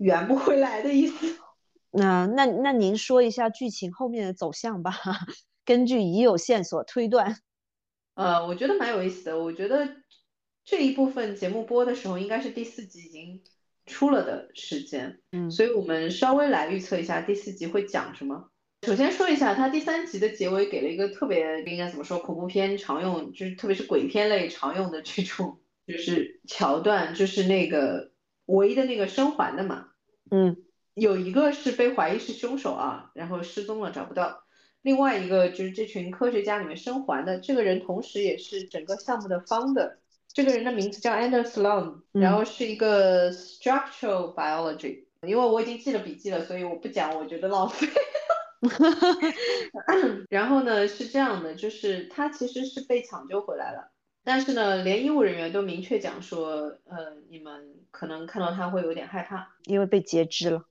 [0.00, 1.38] 圆不回来的意思。
[1.96, 4.92] 那那那您说一下剧情后面的走向吧，
[5.64, 7.38] 根据已有线索推断。
[8.16, 9.42] 呃，我觉得蛮有意思的。
[9.42, 9.88] 我觉得
[10.62, 13.42] 这一部分节目播的时候，应该是第四集已经
[13.86, 18.50] 出了的时间，嗯所以我们稍微来预测一下第四集会讲什么。
[18.82, 28.10] 首先说一下，它第三集的结尾给了一个特别应该怎么说，恐怖片常用，就是特别是鬼片类常用的这种就是桥段，就是那个
[28.46, 29.88] 唯一的那个生还的嘛，
[30.30, 30.56] 嗯
[30.94, 34.44] 有一个是被怀疑是凶手啊，然后失踪了找不到。
[34.82, 39.94] 另外一个就是这群科学家里面生还的这个人，同时也是整个项目的 founder。
[40.34, 45.04] 这个人的名字叫 Anders Sloan，然嗯后是一个 structural biology。
[45.22, 47.88] 因为我已经记了笔记了，所以我不讲，我觉得浪费。
[50.28, 53.90] 然后呢，是这样的，就是他其实是被抢救回来了，
[54.22, 59.54] 但是呢，连医务人员都明确讲说，呃，你们可能看到他会有点害怕。
[59.64, 60.64] 因为被截肢了。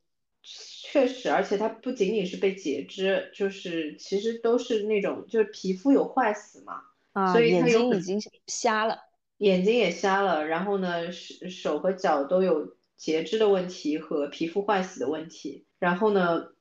[0.43, 6.81] 确实，而且他不仅仅是被截肢，就是其实都是那种就是皮肤有坏死嘛，
[7.13, 8.99] 啊，所以眼他有很睛已经瞎了。
[9.37, 16.53] 眼睛也瞎了，然后呢手手和脚都有截肢的问题和皮肤坏死的问题，然后呢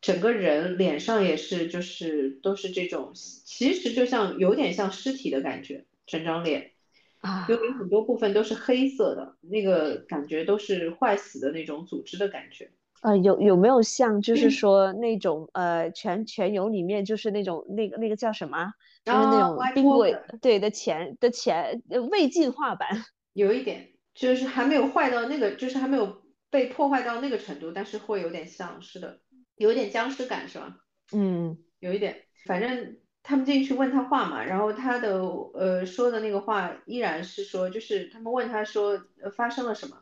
[0.00, 6.72] 整个人脸上也是就是都是这种，其实就像有点像尸体的感觉，整张脸。
[7.20, 12.70] 啊，因为很多部分都是黑色的，那个感觉都是坏死的那种组织的感觉。
[13.00, 22.88] 呃，有有没有像就是嗯说那种呃全全游里面就是那种那个那个叫什么啊，就是那啊种冰鬼对的前的前呃未进化版。
[23.32, 29.20] 有一点，就是还没有坏到那个，就是还没有被破坏到那个程度，但是会有点像，是的，
[29.56, 30.76] 有一点僵尸感，是吧？
[31.12, 35.20] 嗯有一点，反正他们进去问他话嘛，然后他的
[35.54, 39.96] 呃说的那个话依然是说，就是他们问他说呃发生了什么，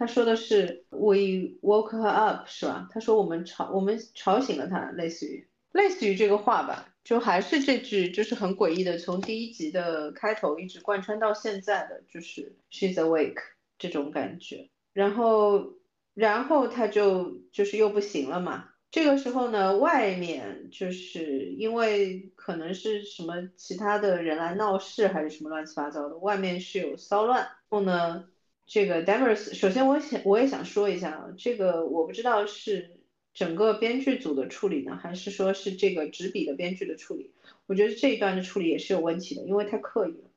[0.00, 2.88] 他说的是 We woke her up 是吧？
[2.90, 13.42] 他说我们吵我们吵醒了她，类似于类似于这个话吧，就还是这句就是很诡异的，从第一集的开头一直贯穿到现在的，就是 She's awake
[13.78, 15.74] 这种感觉，然后
[16.14, 18.70] 然后他就就是又不行了嘛。
[18.90, 27.42] 这个时候呢，外面就是因为可能是什么其他的人来闹事，还是什么乱七八糟的，外面是有骚乱。
[27.42, 28.24] 然后呢，
[28.70, 33.00] 这个 Demers，首先我想我也想说一下啊，这个我不知道是
[33.34, 37.32] 整个编剧组的处理呢，还是说是这个执笔的编剧的处理。
[37.66, 40.30] 我觉得这一段的处理也是有问题的，因为太刻意了。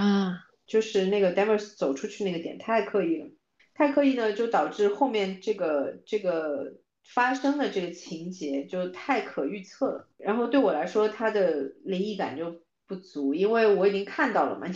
[0.00, 3.26] 啊，就是那个 Demers 走出去那个点太刻意了，
[3.74, 10.08] 太刻意呢，就导致后面这个这个发生的这个情节就太可预测了。
[10.16, 14.66] 然后对我来说，它的灵异感就不足，因为我已经看到了嘛。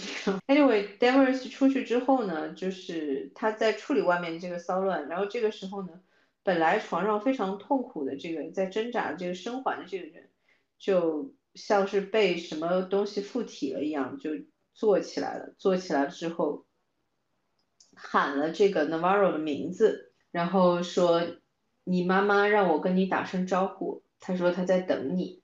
[0.46, 6.00] Anyway，Demers 出去之后呢，就是他在处理外面这个骚乱，然后这个时候呢，
[6.42, 10.28] 本来床上非常痛苦的这个在挣扎这个生还的这个人，
[10.78, 14.30] 就像是被什么东西附体了一样，就
[14.72, 15.54] 坐起来了。
[15.58, 16.64] 坐起来之后，
[17.94, 21.26] 喊了这个 Navarro 的名字，然后说
[21.84, 25.42] ：“你妈妈让我跟你打声招呼，她说她在等你。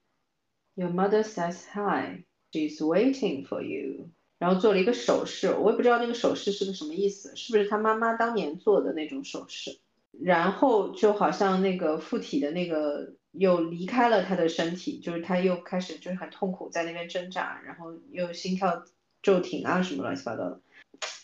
[0.77, 9.79] Your mother says hi, she's waiting for you。”然后做了一个手势，我也不知道那个手势是个什么意思，是不是他妈妈当年做的那种手势？
[10.21, 18.85] 然后就好像那个附体的那个又离开了他的身体，就是他又开始就是很痛苦，在那边挣扎，然后又心跳
[19.23, 20.61] 骤停啊什么乱七八糟的。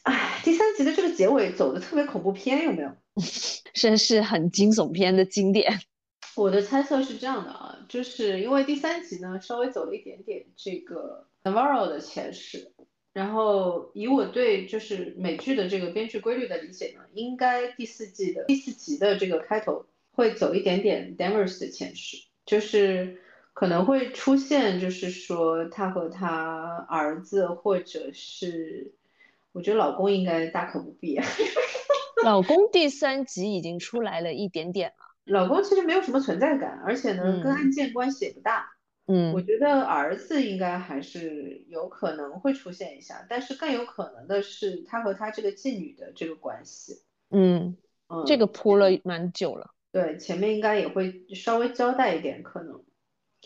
[0.02, 2.90] 哎，第三集的这个结尾走的特别恐怖片，有没有？
[3.74, 5.80] 是是很惊悚片的经典。
[6.36, 12.70] 我的猜测是这样的啊，就是因为第三集呢稍微走了一点点这个 Navarro 的前世，
[13.12, 23.20] 然后以我对就是美剧的这个编剧规律的理解呢，应该第四季的第四集的这个开头会走一点点 Danvers 的前世，就是
[23.54, 28.94] 可能会出现，就是说他和他儿子或者是，
[29.50, 31.18] 我觉得老公应该大可不必。
[32.22, 35.09] 老公第三集已经出来了一点点了。
[35.30, 38.72] 老公其实没有什么存在感，而且呢，跟案件关系也不大。
[39.06, 47.02] 嗯，我觉得儿子应该还是有可能会出现一下，但是更有可能的是他和他这个妓女的这个关系。
[47.30, 47.76] 嗯
[48.08, 49.70] 嗯，这个铺了蛮久了。
[49.90, 52.84] 对，前面应该也会稍微交代一点可能。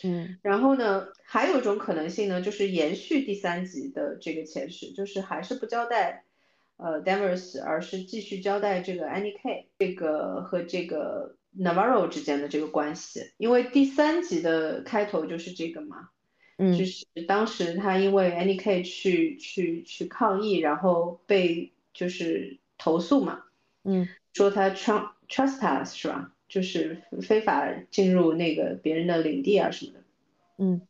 [0.03, 6.25] 嗯，然后呢，还有一种可能性呢，就是延续第三集的这个前世，就是还是不交代
[6.77, 11.37] 呃 Danvers，而是继续交代这个 Annie K 这个和这个。
[11.57, 16.09] Navarro 之间的这个关系，因为第三集的开头就是这个嘛，
[16.57, 23.43] 嗯，就是当时他因为 Annie K 去去去抗议，然后被就是投诉嘛，
[23.83, 26.31] 嗯，说他 trust trespass 是吧？
[26.47, 29.99] 就是非法进入那个别人的领地啊什么的，
[30.57, 30.81] 嗯，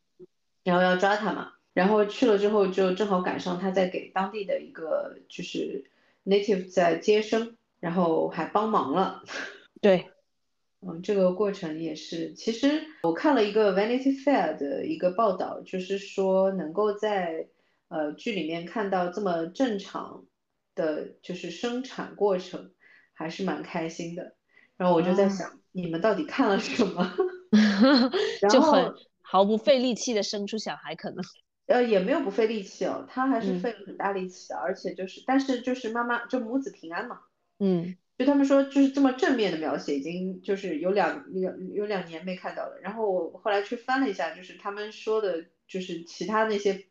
[0.64, 5.86] 然后要抓他嘛，然后去了之后就正好赶上他在给当地的一个就是
[6.26, 9.24] native 在接生，然后还帮忙了，
[9.80, 10.10] 对。
[10.88, 12.34] 嗯，这个过程也是。
[12.34, 17.48] 其实我看了一个 Vanity Fair 的一个报道，就是说能够在
[17.88, 20.26] 呃剧里面看到这么正常
[20.76, 22.72] 的就是生产过程，
[23.14, 24.36] 还是蛮开心的。
[24.78, 27.16] 然后我就在想，你们到底看了什么？
[28.50, 31.24] 就很毫不费力气的生出小孩，可能
[31.66, 37.22] 呃也没有不费力气哦，他还是费了很大力气的，而且就是但是就是妈妈就母子平安嘛。
[37.58, 37.98] 嗯。
[38.18, 42.80] 就他们说，就是这么正面的描写，已经就是有两有有两年没看到了。
[42.82, 46.86] 然后我后来去翻了一下，就是他们说的，就是其他那些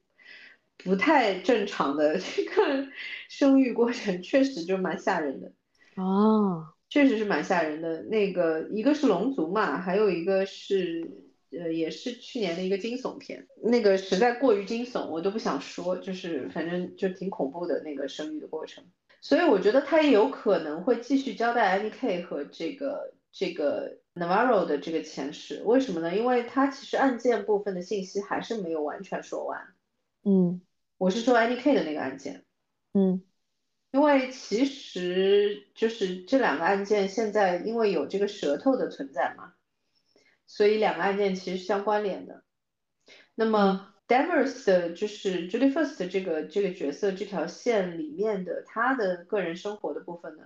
[0.76, 2.88] 不太正常的 这个
[3.28, 5.52] 生育过程，确实就蛮吓人的。
[5.96, 8.02] 哦，确实是蛮吓人的。
[8.02, 11.10] 那个一个是龙族嘛，还有一个是
[11.52, 18.84] 呃，也是去年的一个惊悚片，那个实在过于惊悚，我都不想说，就是反正就挺恐怖的那个生育的过程。
[19.24, 26.14] 所以我觉得他也有可能会继续交代 Annie K 和这个这个 Navarro 的这个前世，为什么呢？
[26.14, 29.74] 因为他其实案件部分的信息还是没有完全说完。
[30.24, 30.60] 嗯，
[30.98, 32.44] 我是说 Annie K 的那个案件。
[32.92, 33.22] 嗯，
[33.92, 39.54] 因为其实就是这两个案件现在因为有这个舌头的存在嘛，
[40.46, 42.44] 所以两个案件其实相关联的。
[43.34, 43.93] 那么。
[44.06, 50.44] Danvers 的就是 Julie First 这个这个角色这条线里面的他的个人生活的部分呢，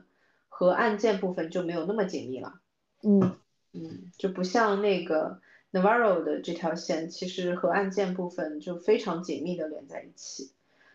[0.49, 2.61] 和案件部分就没有那么紧密了。
[3.03, 3.37] 嗯
[3.73, 5.40] 嗯，就不像那个
[5.73, 10.53] Navarro 的这条线，其实和案件部分就非常紧密的连在一起，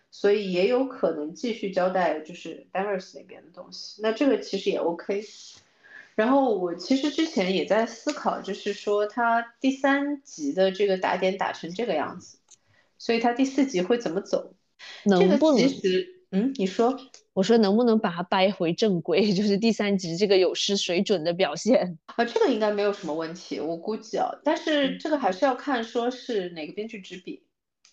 [0.09, 4.01] 所以也有可能继续交代就是 Danvers 那边的东西。
[4.01, 5.23] 那这个其实也 OK。
[6.15, 12.37] 然后我其实之前也在思考，就是说他第三集的这个打点打成这个样子。
[13.03, 14.55] 所以他第四集会怎么走？
[15.03, 15.57] 能不能？
[15.57, 16.97] 其实，嗯，你说，
[17.33, 19.29] 我说能不能把它掰回正轨？
[19.35, 24.29] 就是第三集这个有失水准的表现啊，这个应该没有什么问题，我估计啊。
[24.41, 27.43] 但是这个还是要看说是哪个编剧执笔。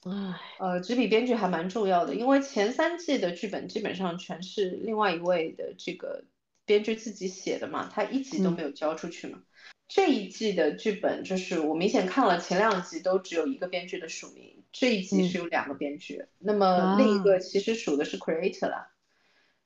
[0.05, 6.23] 唉，呃，执笔编剧还蛮重要的，因为前三季的剧本基本上全是另外一位的这个
[6.71, 9.43] 编剧自己写的嘛，他一集都没有交出去嘛。
[9.89, 18.93] 这一季的剧本就是我明显看了前两集都只有一个编剧的署名，这一集是有两个编剧，那么另一个其实署的是 creator 了，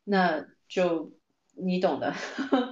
[0.02, 1.12] 那就
[1.54, 2.14] 你懂的，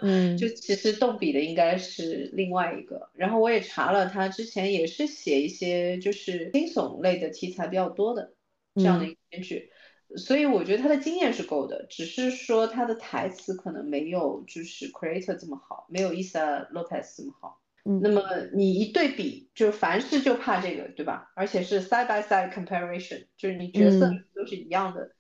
[0.01, 3.11] 嗯， 就其实动笔的应该是另外一个。
[3.13, 8.33] 然后我也查了，他之前也是写一些就是惊悚类的题材比较多的
[8.77, 9.72] 这样的一个编剧，
[10.17, 17.61] 所以我觉得他的经验是够的，只是说他的台词可能没有就是 creator 这么好，没有 Isa Lopez 这么好。
[17.85, 18.23] 嗯，那么
[18.55, 21.33] 你一对比，就凡事就怕这个，对吧？
[21.35, 25.11] 而且是 side by side comparison，就是你角色都是一样的，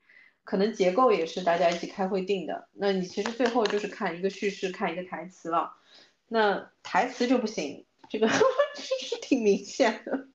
[0.45, 2.68] 可能结构也是大家一起开会定的。
[2.72, 5.72] 那你其实最后就是看一个叙事，看一个台词了。
[6.28, 8.28] 那台词就不行，这个
[8.76, 10.28] 是挺明显的。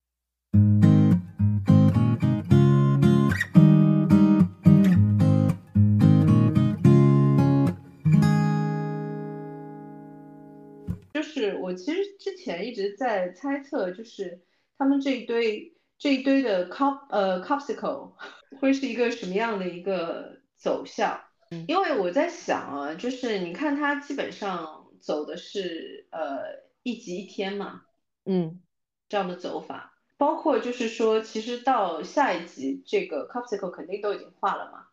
[11.66, 14.40] 我其实之前一直在猜测，就是
[14.78, 18.12] 他们这一堆这一堆的 cop 呃 copsicle
[18.60, 21.20] 会是一个什么样的一个走向。
[21.50, 27.82] 嗯因为我在想啊，就是你看它基本上走的是呃一集一天嘛
[28.24, 28.62] 嗯
[29.08, 34.86] 这样的走法，包括就是说，其实到下一集这个 Copsicle 肯定都已经化了嘛。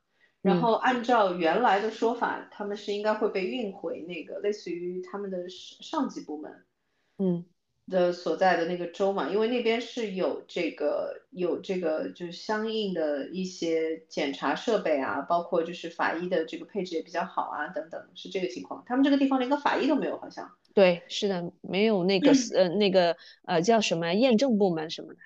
[0.43, 6.63] 然嗯后按照原来的说法，他们是应该会被运回那个类似于他们的上上级部门，
[7.17, 7.45] 嗯
[7.85, 18.83] 的所在的那个州嘛，因为那边是有这个有这个就是相应的一些检查设备啊，包括就是法医的这个配置也比较好啊，等等，是这个情况。
[18.85, 20.49] 他们这个地方连个法医都没有，好像。
[20.73, 23.15] 对，是的，没有那个 呃那个
[23.45, 25.19] 呃叫什么验证部门什么的。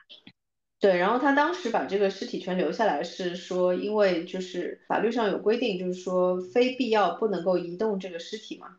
[0.80, 8.78] 对，然后他当时把这个尸体全留下来，是说因为就是法律上有规定，就是说非必要不能够移动这个尸体嘛。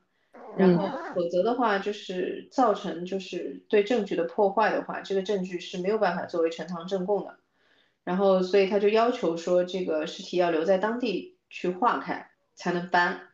[0.54, 7.38] 然后，否则的话，就是造成就是对证据的破坏的话，这个证据是没有办法作为呈堂证供的。
[8.04, 13.27] 然后，所以他就要求说，这个尸体要留在当地去化开才能搬。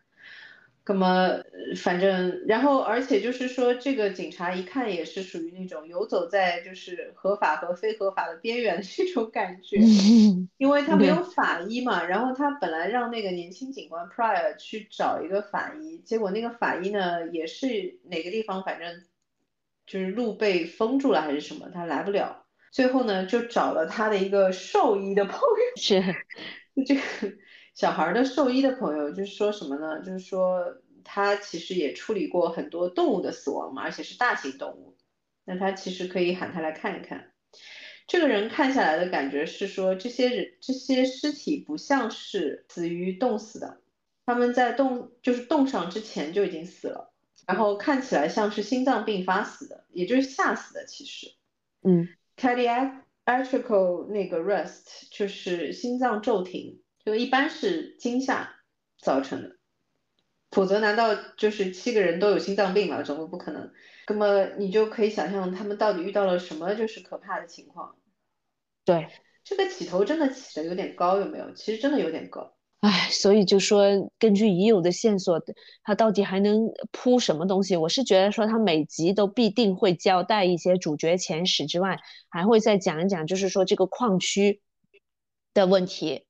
[0.86, 1.44] 那么，呃
[1.76, 9.78] 反正，然后，而且就是说，这个警察一看也是属于那种游走在就是合法和非合法的边缘的这种感觉。
[10.58, 19.02] 因为他没有法医嘛，然后他本来让那个年轻警官 Prior 去找一个法医，结果那个法医呢也是哪个地方反正
[19.86, 22.44] 就是路被封住了还是什么，他来不了。
[22.70, 26.02] 最后呢就找了他的一个兽医的朋友，是，
[26.86, 27.00] 这个
[27.74, 30.00] 小孩儿的兽医的朋友，就是说什么呢？
[30.00, 34.96] 就是说他其实也处理过很多动物的死亡嘛，而且是大型动物，
[35.44, 37.32] 那他其实可以喊他来看一看。
[38.06, 43.80] 这个人看下来的感觉是说，这些人这些尸体不像是死于冻死的，
[44.26, 47.14] 他们在冻就是冻上之前就已经死了，
[47.46, 50.84] 然后看起来像是心脏病发死的，也就是吓死的。
[50.84, 51.32] 其实
[51.82, 58.56] 嗯，cardiac atrial 那个 arrest 就是心脏骤停，就一般是惊吓
[58.98, 59.56] 造成的，
[60.50, 63.02] 否则难道就是七个人都有心脏病吗？
[63.02, 63.72] 怎么不可能。
[64.06, 67.96] 那么你就可以想象他们到底遇到了什么就是可怕的情况。
[68.84, 69.08] 对，
[69.42, 71.52] 这个起头真的起的有点高，有没有？
[71.54, 72.53] 其实真的有点高。
[72.84, 73.82] 唉，所以就说
[74.18, 75.40] 根据已有的线索，
[75.82, 77.78] 他到底还能铺什么东西？
[77.78, 84.60] 我是觉得说他每集都必定会交代一些主角前史之外，还会再讲一讲，就是说这个矿区
[85.54, 86.26] 的问题，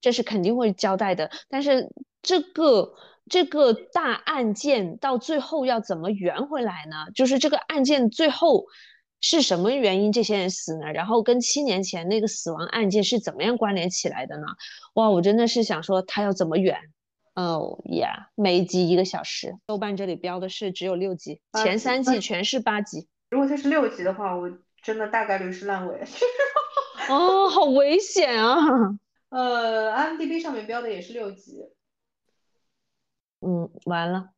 [0.00, 1.30] 这是肯定会交代的。
[1.50, 1.90] 但是
[2.22, 2.94] 这个
[3.28, 7.12] 这个大案件到最后要怎么圆回来呢？
[7.14, 8.64] 就是这个案件最后。
[9.20, 10.92] 是什么原因这些人死呢？
[10.92, 14.46] 然后跟七年前那个死亡案件是怎么样关联起来的呢？
[14.94, 16.76] 哇，我真的是想说他要怎么圆？
[17.34, 19.56] 哦呀，每一集一个小时。
[19.66, 23.08] 豆瓣这里标的是只有六集，前三季全是八集。
[23.30, 24.50] 如果它是六集的话，我
[24.82, 26.00] 真的大概率是烂尾。
[27.08, 28.56] 哦，好危险啊！
[29.28, 31.62] 呃，IMDB 上面标的也是六集。
[33.40, 34.30] 嗯，完了，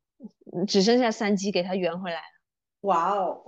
[0.68, 2.22] 只剩下三集给他圆回来了。
[2.82, 3.42] 哇哦！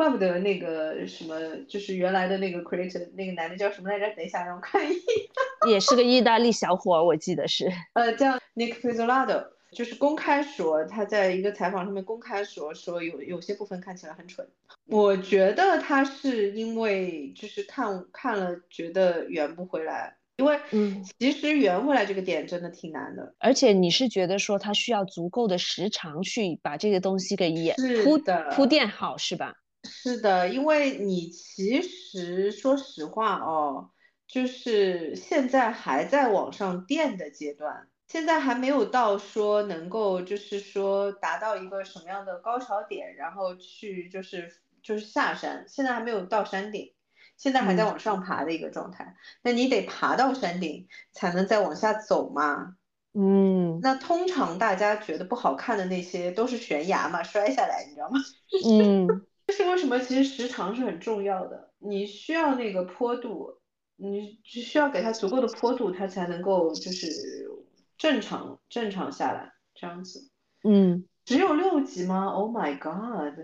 [0.00, 1.38] 怪不得那个什么，
[1.68, 4.16] 就是原来的那个 creator 那个男的叫什么来着？
[4.16, 4.98] 等一下，让我看一眼。
[5.68, 7.70] 也是个意大利小伙，我记得是。
[7.92, 14.48] 呃，叫 Nick Pizzolatto，就是公开说他在一个采访上面公开说说有有些部分看起来很蠢。
[14.86, 23.34] 我觉得他是因为就是看看了觉得圆不回来，因为嗯，其实圆回来这个点真的挺难的。
[23.38, 29.56] 而且你是觉得说他需要足够的时长去把这个东西给演铺的铺垫好，是吧？
[29.84, 33.90] 是的，因为你其实说实话哦，
[34.26, 44.52] 就是现在还在往上垫的阶段，现在还没有到说能够就是说达到一个什么样的高潮点，然后去就是
[44.82, 46.92] 就是下山，现在还没有到山顶，
[47.36, 49.16] 现在还在往上爬的一个状态。
[49.42, 52.76] 那你得爬到山顶才能再往下走嘛。
[53.12, 58.20] 嗯，那通常大家觉得不好看的那些都是悬崖嘛，摔下来，你知道吗？
[58.68, 59.26] 嗯。
[59.50, 59.98] 这是为什么？
[59.98, 63.50] 其实时长是很重要的，你需要那个坡度，
[63.96, 67.50] 你只需要给它足够的坡度，它才能够就是
[67.98, 70.30] 正常正常下来这样子。
[70.62, 73.34] 嗯，只有六集吗？Oh my god，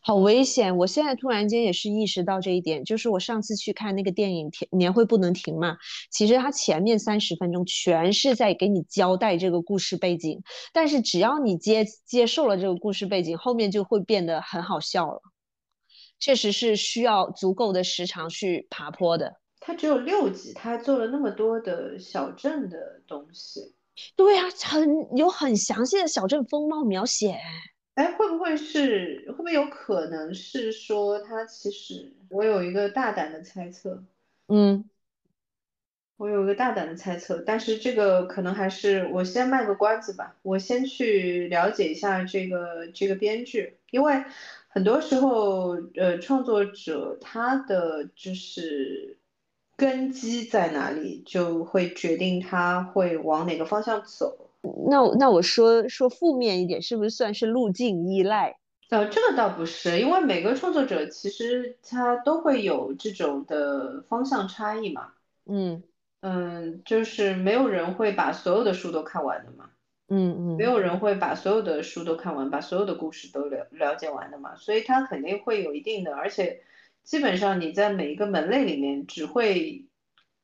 [0.00, 0.74] 好危险！
[0.78, 5.76] 我现在突然间也是意识到这一点，就是我上次去看那个电影《年会不能停》嘛，
[6.10, 10.42] 其实它前面三十分钟全是在给你交代这个故事背景，
[10.72, 15.20] 但是只要你接接受了这个故事背景，后面就会变得很好笑了。
[16.22, 19.40] 确实是需要足够的时长去爬坡的。
[19.58, 23.74] 它只有六集，它做了那么多的小镇的东西。
[24.14, 27.36] 对呀、啊，很有很详细的小镇风貌描写。
[27.94, 34.04] 哎，会不会是会不会有可能是说它其实我有一个大胆的猜测，
[34.46, 34.88] 嗯，
[36.16, 44.24] 我有一个大胆的猜测，但是这个可能还是我先卖个关子吧，我先去了解一下这个这个编剧，因为
[44.74, 49.18] 很多时候，呃，创作者他的就是
[49.76, 54.48] 根基在哪里，就会决定他会往哪个方向走。
[54.88, 58.56] 那那我说说负面一点，是不是算是路径依赖？
[58.88, 65.12] 呃，这个倒不是，因为每个创作者其实他都会有这种的方向差异嘛。
[65.44, 65.82] 嗯
[66.20, 69.70] 嗯，就是没有人会把所有的书都看完的嘛，
[70.12, 76.62] 嗯嗯，没有人会把所有的书都看完，把所有的故事都了了解完的嘛，所以他肯定会有一定的，而且
[77.02, 79.86] 基本上你在每一个门类里面只会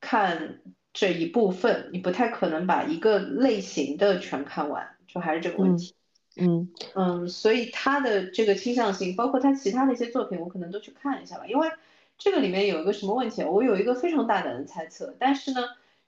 [0.01, 0.61] 看
[0.95, 5.95] 这一部分，你不太可能把一个类型的全看完，就还是这个问题。
[6.41, 11.47] 嗯嗯，所以他的这个倾向性，包括他其他的一些作品，我可能都去看一下吧。
[11.47, 11.69] 因为
[12.17, 15.63] 这个里面有一个什么问题，我有一个非常大胆的猜测，但是呢，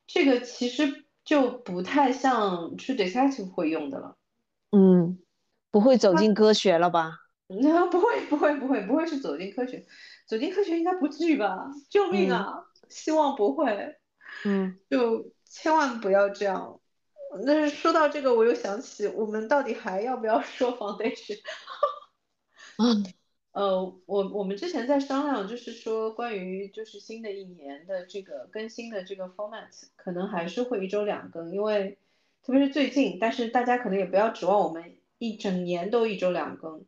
[0.07, 4.17] 这个其实就不太像 True Detective 会用的了。
[4.73, 5.21] 嗯，
[5.71, 7.13] 不会走进科学了吧？
[7.47, 9.87] 那 不会不会不会不会是走进科学，
[10.27, 11.71] 走进科学应该不至于吧？
[11.89, 12.65] 救命啊！
[12.89, 13.95] 希望不会。
[14.45, 16.81] 嗯，就千万不要这样。
[17.45, 21.39] 那说到这个，我又想起我们到底还要不要说 foundation？
[22.79, 23.05] 嗯，
[23.53, 31.99] 呃，我我们之前在商量，就是说关于就是新的一年的这个更新的这个 format，可能还是会一周两更，因为
[32.45, 36.85] 特别是最近，但是大家可能也不要指望我们一整年都一周两更，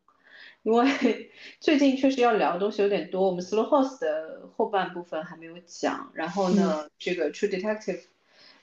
[0.63, 8.03] 因为 最近确实要聊的东西有点多，我们 Slow Horse 的后半部分还没有讲，然后呢，这个 True Detective。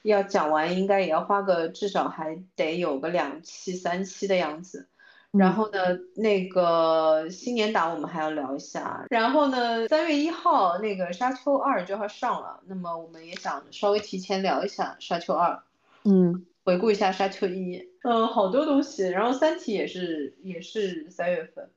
[0.01, 4.87] 要讲完应该也要花个至少还得有个两期三期的样子，
[5.31, 5.77] 然后呢，
[6.15, 15.61] 那个新年档我们还要聊一下，然后呢，三月一号那个沙丘二就要上了，那么我们也想稍微提前聊一下沙丘二，
[16.03, 21.69] 嗯，回顾一下沙丘一，嗯，好多东西，然后三体也是也是三月份，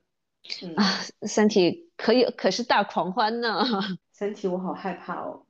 [0.63, 0.83] 嗯啊，
[1.27, 3.63] 三体可以可是大狂欢呢，
[4.11, 5.45] 三体我好害怕哦，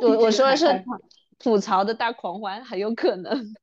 [0.00, 0.66] 我 我说的是。
[1.36, 3.54] 吐槽的大狂欢很有可能，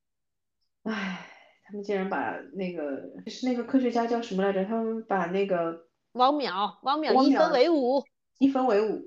[0.83, 1.30] 唉，
[1.71, 4.65] 他们竟然把那个是那个科学家叫什么来着？
[4.65, 8.03] 他们把那个汪淼，汪淼一分为五，
[8.39, 9.01] 一分为五，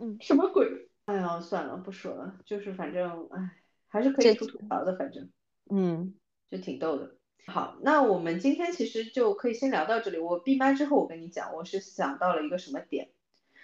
[0.00, 0.66] 嗯， 什么鬼？
[1.04, 3.50] 哎呀，算了，不说了，就是反正哎，
[3.86, 5.30] 还是可以吐吐槽的，反正，
[5.70, 6.14] 嗯，
[6.50, 7.14] 就挺逗的。
[7.46, 10.18] 好，那我们今天其实就可以先聊到这里。
[10.18, 13.10] 我闭麦之后，我跟你讲，我是想到了一个什么点，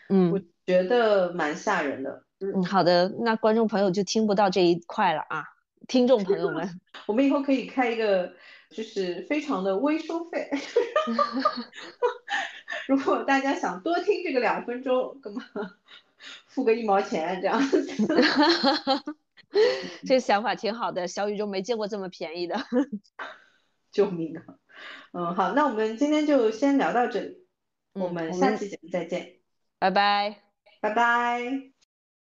[0.09, 2.23] 嗯，我觉得蛮吓人的。
[2.39, 5.45] 嗯，好的，那观众朋友就听不到这一块了啊，
[5.89, 8.33] 听众朋友们， 我们以后可以开一个，
[8.71, 10.51] 就是非常的微收费，
[12.89, 15.43] 如果大家想多听这个两分钟，干嘛
[16.47, 17.87] 付个一毛钱这样子？
[20.07, 22.57] 这想法挺好的，小宇宙没见过这么便宜的，
[23.91, 24.43] 救命啊！
[25.13, 27.45] 嗯，好，那我们今天就先聊到这里，
[27.93, 29.35] 我们下期节目再见，
[29.79, 30.43] 拜拜，
[30.81, 31.72] 拜拜。